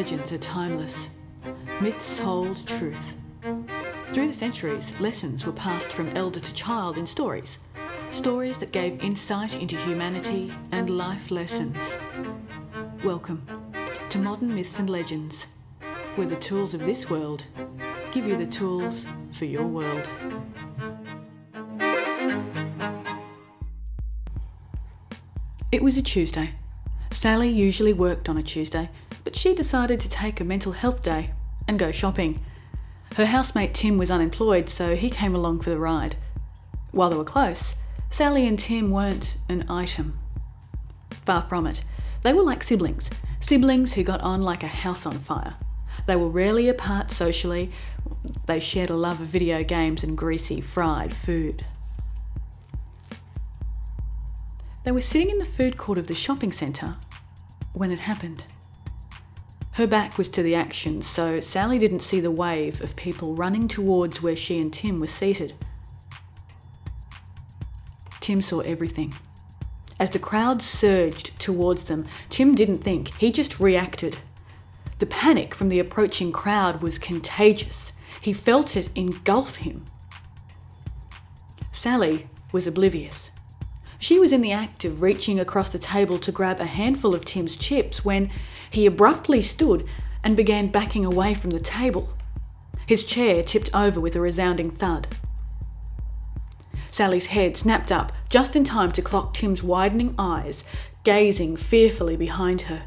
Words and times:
legends 0.00 0.32
are 0.32 0.38
timeless. 0.38 1.10
Myths 1.82 2.18
hold 2.18 2.66
truth. 2.66 3.16
Through 4.10 4.28
the 4.28 4.32
centuries, 4.32 4.98
lessons 4.98 5.44
were 5.44 5.52
passed 5.52 5.92
from 5.92 6.08
elder 6.16 6.40
to 6.40 6.54
child 6.54 6.96
in 6.96 7.04
stories. 7.04 7.58
Stories 8.10 8.56
that 8.60 8.72
gave 8.72 9.04
insight 9.04 9.60
into 9.60 9.76
humanity 9.76 10.54
and 10.72 10.88
life 10.88 11.30
lessons. 11.30 11.98
Welcome 13.04 13.46
to 14.08 14.18
Modern 14.18 14.54
Myths 14.54 14.78
and 14.78 14.88
Legends, 14.88 15.48
where 16.14 16.26
the 16.26 16.34
tools 16.34 16.72
of 16.72 16.86
this 16.86 17.10
world 17.10 17.44
give 18.10 18.26
you 18.26 18.38
the 18.38 18.46
tools 18.46 19.06
for 19.34 19.44
your 19.44 19.66
world. 19.66 20.08
It 25.70 25.82
was 25.82 25.98
a 25.98 26.02
Tuesday. 26.02 26.52
Sally 27.10 27.50
usually 27.50 27.92
worked 27.92 28.30
on 28.30 28.38
a 28.38 28.42
Tuesday, 28.42 28.88
but 29.24 29.36
she 29.36 29.54
decided 29.54 30.00
to 30.00 30.08
take 30.08 30.40
a 30.40 30.44
mental 30.44 30.72
health 30.72 31.02
day 31.02 31.32
and 31.68 31.78
go 31.78 31.90
shopping. 31.90 32.40
Her 33.16 33.26
housemate 33.26 33.74
Tim 33.74 33.98
was 33.98 34.10
unemployed, 34.10 34.68
so 34.68 34.96
he 34.96 35.10
came 35.10 35.34
along 35.34 35.60
for 35.60 35.70
the 35.70 35.78
ride. 35.78 36.16
While 36.92 37.10
they 37.10 37.16
were 37.16 37.24
close, 37.24 37.76
Sally 38.08 38.46
and 38.46 38.58
Tim 38.58 38.90
weren't 38.90 39.36
an 39.48 39.64
item. 39.68 40.18
Far 41.24 41.42
from 41.42 41.66
it. 41.66 41.82
They 42.22 42.32
were 42.32 42.42
like 42.42 42.62
siblings, 42.62 43.10
siblings 43.40 43.94
who 43.94 44.02
got 44.02 44.20
on 44.20 44.42
like 44.42 44.62
a 44.62 44.68
house 44.68 45.06
on 45.06 45.18
fire. 45.18 45.54
They 46.06 46.16
were 46.16 46.28
rarely 46.28 46.68
apart 46.68 47.10
socially. 47.10 47.70
They 48.46 48.60
shared 48.60 48.90
a 48.90 48.96
love 48.96 49.20
of 49.20 49.28
video 49.28 49.62
games 49.62 50.02
and 50.02 50.16
greasy 50.16 50.60
fried 50.60 51.14
food. 51.14 51.64
They 54.84 54.92
were 54.92 55.00
sitting 55.00 55.30
in 55.30 55.38
the 55.38 55.44
food 55.44 55.76
court 55.76 55.98
of 55.98 56.06
the 56.06 56.14
shopping 56.14 56.52
centre 56.52 56.96
when 57.72 57.90
it 57.90 58.00
happened. 58.00 58.44
Her 59.80 59.86
back 59.86 60.18
was 60.18 60.28
to 60.30 60.42
the 60.42 60.54
action, 60.54 61.00
so 61.00 61.40
Sally 61.40 61.78
didn't 61.78 62.00
see 62.00 62.20
the 62.20 62.30
wave 62.30 62.82
of 62.82 62.96
people 62.96 63.34
running 63.34 63.66
towards 63.66 64.20
where 64.20 64.36
she 64.36 64.60
and 64.60 64.70
Tim 64.70 65.00
were 65.00 65.06
seated. 65.06 65.54
Tim 68.20 68.42
saw 68.42 68.60
everything. 68.60 69.14
As 69.98 70.10
the 70.10 70.18
crowd 70.18 70.60
surged 70.60 71.40
towards 71.40 71.84
them, 71.84 72.06
Tim 72.28 72.54
didn't 72.54 72.80
think, 72.84 73.14
he 73.16 73.32
just 73.32 73.58
reacted. 73.58 74.18
The 74.98 75.06
panic 75.06 75.54
from 75.54 75.70
the 75.70 75.78
approaching 75.78 76.30
crowd 76.30 76.82
was 76.82 76.98
contagious. 76.98 77.94
He 78.20 78.34
felt 78.34 78.76
it 78.76 78.90
engulf 78.94 79.56
him. 79.56 79.86
Sally 81.72 82.28
was 82.52 82.66
oblivious. 82.66 83.30
She 83.98 84.18
was 84.18 84.32
in 84.32 84.42
the 84.42 84.52
act 84.52 84.84
of 84.84 85.00
reaching 85.00 85.40
across 85.40 85.70
the 85.70 85.78
table 85.78 86.18
to 86.18 86.32
grab 86.32 86.60
a 86.60 86.66
handful 86.66 87.14
of 87.14 87.24
Tim's 87.24 87.56
chips 87.56 88.04
when 88.04 88.30
he 88.70 88.86
abruptly 88.86 89.42
stood 89.42 89.88
and 90.22 90.36
began 90.36 90.68
backing 90.68 91.04
away 91.04 91.34
from 91.34 91.50
the 91.50 91.60
table. 91.60 92.08
His 92.86 93.04
chair 93.04 93.42
tipped 93.42 93.70
over 93.74 94.00
with 94.00 94.16
a 94.16 94.20
resounding 94.20 94.70
thud. 94.70 95.08
Sally's 96.90 97.26
head 97.26 97.56
snapped 97.56 97.92
up 97.92 98.12
just 98.28 98.56
in 98.56 98.64
time 98.64 98.90
to 98.92 99.02
clock 99.02 99.34
Tim's 99.34 99.62
widening 99.62 100.14
eyes, 100.18 100.64
gazing 101.04 101.56
fearfully 101.56 102.16
behind 102.16 102.62
her. 102.62 102.82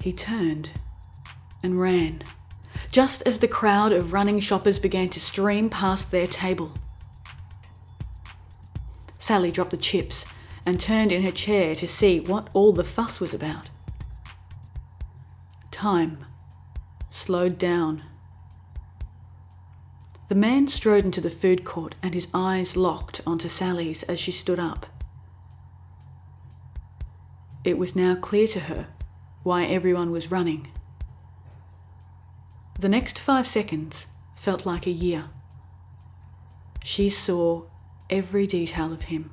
He 0.00 0.12
turned 0.12 0.70
and 1.62 1.80
ran, 1.80 2.22
just 2.90 3.22
as 3.26 3.38
the 3.38 3.48
crowd 3.48 3.92
of 3.92 4.12
running 4.12 4.38
shoppers 4.38 4.78
began 4.78 5.08
to 5.08 5.20
stream 5.20 5.70
past 5.70 6.10
their 6.10 6.26
table. 6.26 6.72
Sally 9.18 9.50
dropped 9.50 9.70
the 9.70 9.78
chips 9.78 10.26
and 10.66 10.78
turned 10.78 11.10
in 11.10 11.22
her 11.22 11.30
chair 11.30 11.74
to 11.74 11.86
see 11.86 12.20
what 12.20 12.48
all 12.52 12.72
the 12.72 12.84
fuss 12.84 13.20
was 13.20 13.32
about. 13.32 13.70
Time 15.84 16.24
slowed 17.10 17.58
down. 17.58 18.04
The 20.28 20.34
man 20.34 20.66
strode 20.66 21.04
into 21.04 21.20
the 21.20 21.28
food 21.28 21.62
court 21.62 21.94
and 22.02 22.14
his 22.14 22.26
eyes 22.32 22.74
locked 22.74 23.20
onto 23.26 23.48
Sally's 23.48 24.02
as 24.04 24.18
she 24.18 24.32
stood 24.32 24.58
up. 24.58 24.86
It 27.64 27.76
was 27.76 27.94
now 27.94 28.14
clear 28.14 28.46
to 28.46 28.60
her 28.60 28.86
why 29.42 29.66
everyone 29.66 30.10
was 30.10 30.30
running. 30.30 30.68
The 32.80 32.88
next 32.88 33.18
five 33.18 33.46
seconds 33.46 34.06
felt 34.34 34.64
like 34.64 34.86
a 34.86 34.90
year. 34.90 35.26
She 36.82 37.10
saw 37.10 37.64
every 38.08 38.46
detail 38.46 38.90
of 38.90 39.02
him. 39.02 39.30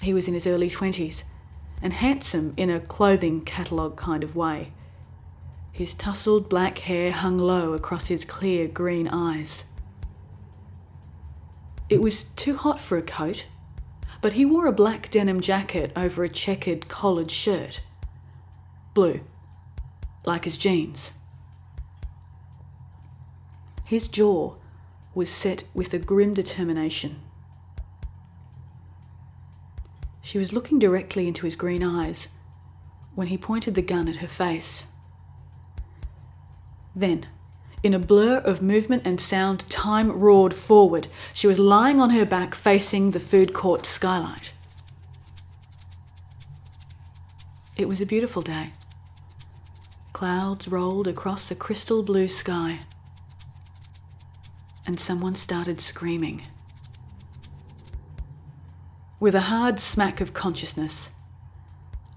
He 0.00 0.14
was 0.14 0.28
in 0.28 0.34
his 0.34 0.46
early 0.46 0.68
20s 0.68 1.24
and 1.82 1.92
handsome 1.92 2.54
in 2.56 2.70
a 2.70 2.80
clothing 2.80 3.42
catalogue 3.42 3.96
kind 3.96 4.24
of 4.24 4.34
way. 4.34 4.72
His 5.72 5.94
tousled 5.94 6.48
black 6.48 6.78
hair 6.78 7.12
hung 7.12 7.36
low 7.36 7.74
across 7.74 8.08
his 8.08 8.24
clear 8.24 8.66
green 8.66 9.08
eyes. 9.08 9.64
It 11.88 12.00
was 12.00 12.24
too 12.24 12.56
hot 12.56 12.80
for 12.80 12.96
a 12.96 13.02
coat, 13.02 13.46
but 14.20 14.32
he 14.32 14.44
wore 14.44 14.66
a 14.66 14.72
black 14.72 15.10
denim 15.10 15.40
jacket 15.40 15.92
over 15.94 16.24
a 16.24 16.28
checkered 16.28 16.88
collared 16.88 17.30
shirt. 17.30 17.82
Blue, 18.94 19.20
like 20.24 20.44
his 20.44 20.56
jeans. 20.56 21.12
His 23.84 24.08
jaw 24.08 24.54
was 25.14 25.30
set 25.30 25.62
with 25.74 25.94
a 25.94 25.98
grim 25.98 26.34
determination. 26.34 27.20
She 30.26 30.38
was 30.38 30.52
looking 30.52 30.80
directly 30.80 31.28
into 31.28 31.44
his 31.44 31.54
green 31.54 31.84
eyes 31.84 32.26
when 33.14 33.28
he 33.28 33.38
pointed 33.38 33.76
the 33.76 33.80
gun 33.80 34.08
at 34.08 34.16
her 34.16 34.26
face. 34.26 34.86
Then, 36.96 37.28
in 37.84 37.94
a 37.94 38.00
blur 38.00 38.38
of 38.38 38.60
movement 38.60 39.02
and 39.04 39.20
sound, 39.20 39.70
time 39.70 40.10
roared 40.10 40.52
forward. 40.52 41.06
She 41.32 41.46
was 41.46 41.60
lying 41.60 42.00
on 42.00 42.10
her 42.10 42.24
back 42.24 42.56
facing 42.56 43.12
the 43.12 43.20
food 43.20 43.54
court 43.54 43.86
skylight. 43.86 44.52
It 47.76 47.86
was 47.86 48.00
a 48.00 48.06
beautiful 48.06 48.42
day. 48.42 48.72
Clouds 50.12 50.66
rolled 50.66 51.06
across 51.06 51.52
a 51.52 51.54
crystal 51.54 52.02
blue 52.02 52.26
sky 52.26 52.80
and 54.88 54.98
someone 54.98 55.36
started 55.36 55.80
screaming. 55.80 56.42
With 59.18 59.34
a 59.34 59.48
hard 59.48 59.80
smack 59.80 60.20
of 60.20 60.34
consciousness, 60.34 61.08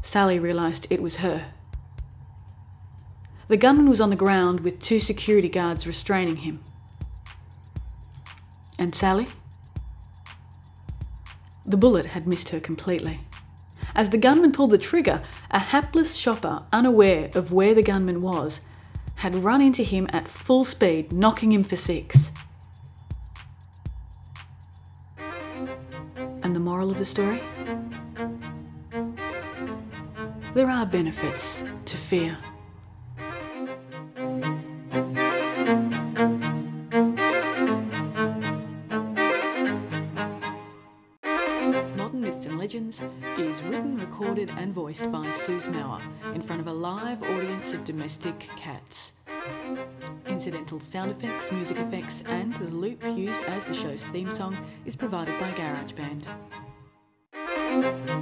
Sally 0.00 0.38
realised 0.38 0.86
it 0.88 1.02
was 1.02 1.16
her. 1.16 1.52
The 3.48 3.58
gunman 3.58 3.90
was 3.90 4.00
on 4.00 4.08
the 4.08 4.16
ground 4.16 4.60
with 4.60 4.80
two 4.80 4.98
security 4.98 5.50
guards 5.50 5.86
restraining 5.86 6.36
him. 6.36 6.60
And 8.78 8.94
Sally? 8.94 9.26
The 11.66 11.76
bullet 11.76 12.06
had 12.06 12.26
missed 12.26 12.48
her 12.48 12.60
completely. 12.60 13.20
As 13.94 14.08
the 14.08 14.16
gunman 14.16 14.52
pulled 14.52 14.70
the 14.70 14.78
trigger, 14.78 15.22
a 15.50 15.58
hapless 15.58 16.14
shopper, 16.14 16.64
unaware 16.72 17.30
of 17.34 17.52
where 17.52 17.74
the 17.74 17.82
gunman 17.82 18.22
was, 18.22 18.62
had 19.16 19.34
run 19.34 19.60
into 19.60 19.82
him 19.82 20.08
at 20.14 20.28
full 20.28 20.64
speed, 20.64 21.12
knocking 21.12 21.52
him 21.52 21.62
for 21.62 21.76
six. 21.76 22.30
Moral 26.86 26.92
of 26.92 26.98
the 26.98 27.04
story? 27.04 27.40
There 30.54 30.70
are 30.70 30.86
benefits 30.86 31.64
to 31.84 31.96
fear. 31.96 32.38
Modern 41.96 42.20
Myths 42.20 42.46
and 42.46 42.58
Legends 42.58 43.02
is 43.36 43.62
written, 43.62 43.98
recorded, 43.98 44.50
and 44.56 44.72
voiced 44.72 45.10
by 45.10 45.30
Suze 45.30 45.66
Mauer 45.66 46.00
in 46.34 46.40
front 46.40 46.60
of 46.60 46.68
a 46.68 46.72
live 46.72 47.22
audience 47.22 47.74
of 47.74 47.84
domestic 47.84 48.38
cats. 48.56 49.12
Incidental 50.28 50.80
sound 50.80 51.10
effects, 51.10 51.50
music 51.50 51.78
effects, 51.78 52.22
and 52.26 52.54
the 52.56 52.68
loop 52.68 53.02
used 53.04 53.42
as 53.44 53.64
the 53.64 53.74
show's 53.74 54.04
theme 54.06 54.34
song 54.34 54.56
is 54.84 54.96
provided 54.96 55.38
by 55.40 55.50
GarageBand 55.52 56.26
thank 57.86 58.10
you 58.10 58.15